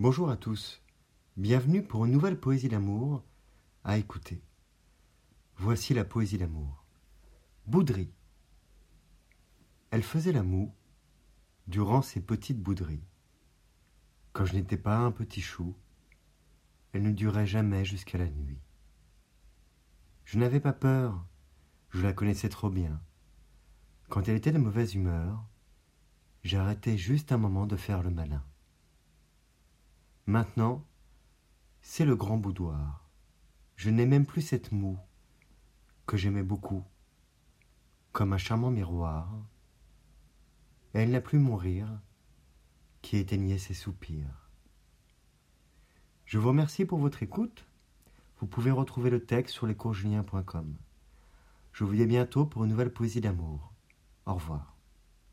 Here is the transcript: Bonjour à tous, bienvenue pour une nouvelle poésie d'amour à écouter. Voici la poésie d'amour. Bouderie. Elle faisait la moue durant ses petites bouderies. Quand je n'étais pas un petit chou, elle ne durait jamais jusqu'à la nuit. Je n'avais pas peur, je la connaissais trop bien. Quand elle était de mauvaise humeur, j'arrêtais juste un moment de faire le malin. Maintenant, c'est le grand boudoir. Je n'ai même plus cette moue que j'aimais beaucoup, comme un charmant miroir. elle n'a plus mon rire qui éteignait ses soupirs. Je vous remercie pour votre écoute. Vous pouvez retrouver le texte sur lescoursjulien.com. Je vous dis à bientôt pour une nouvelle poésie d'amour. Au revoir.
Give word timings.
Bonjour 0.00 0.30
à 0.30 0.36
tous, 0.36 0.80
bienvenue 1.36 1.82
pour 1.82 2.04
une 2.04 2.12
nouvelle 2.12 2.38
poésie 2.38 2.68
d'amour 2.68 3.24
à 3.82 3.98
écouter. 3.98 4.44
Voici 5.56 5.92
la 5.92 6.04
poésie 6.04 6.38
d'amour. 6.38 6.84
Bouderie. 7.66 8.12
Elle 9.90 10.04
faisait 10.04 10.30
la 10.30 10.44
moue 10.44 10.72
durant 11.66 12.00
ses 12.00 12.20
petites 12.20 12.62
bouderies. 12.62 13.02
Quand 14.32 14.44
je 14.44 14.54
n'étais 14.54 14.76
pas 14.76 14.98
un 14.98 15.10
petit 15.10 15.40
chou, 15.40 15.74
elle 16.92 17.02
ne 17.02 17.10
durait 17.10 17.44
jamais 17.44 17.84
jusqu'à 17.84 18.18
la 18.18 18.30
nuit. 18.30 18.60
Je 20.26 20.38
n'avais 20.38 20.60
pas 20.60 20.74
peur, 20.74 21.26
je 21.90 22.02
la 22.02 22.12
connaissais 22.12 22.48
trop 22.48 22.70
bien. 22.70 23.02
Quand 24.08 24.28
elle 24.28 24.36
était 24.36 24.52
de 24.52 24.58
mauvaise 24.58 24.94
humeur, 24.94 25.44
j'arrêtais 26.44 26.96
juste 26.96 27.32
un 27.32 27.38
moment 27.38 27.66
de 27.66 27.76
faire 27.76 28.04
le 28.04 28.10
malin. 28.10 28.44
Maintenant, 30.28 30.84
c'est 31.80 32.04
le 32.04 32.14
grand 32.14 32.36
boudoir. 32.36 33.08
Je 33.76 33.88
n'ai 33.88 34.04
même 34.04 34.26
plus 34.26 34.42
cette 34.42 34.72
moue 34.72 34.98
que 36.06 36.18
j'aimais 36.18 36.42
beaucoup, 36.42 36.84
comme 38.12 38.34
un 38.34 38.36
charmant 38.36 38.70
miroir. 38.70 39.32
elle 40.92 41.12
n'a 41.12 41.22
plus 41.22 41.38
mon 41.38 41.56
rire 41.56 41.88
qui 43.00 43.16
éteignait 43.16 43.56
ses 43.56 43.72
soupirs. 43.72 44.50
Je 46.26 46.36
vous 46.36 46.48
remercie 46.48 46.84
pour 46.84 46.98
votre 46.98 47.22
écoute. 47.22 47.66
Vous 48.38 48.46
pouvez 48.46 48.70
retrouver 48.70 49.08
le 49.08 49.24
texte 49.24 49.54
sur 49.54 49.66
lescoursjulien.com. 49.66 50.76
Je 51.72 51.84
vous 51.84 51.94
dis 51.94 52.02
à 52.02 52.06
bientôt 52.06 52.44
pour 52.44 52.64
une 52.64 52.70
nouvelle 52.70 52.92
poésie 52.92 53.22
d'amour. 53.22 53.72
Au 54.26 54.34
revoir. 54.34 54.77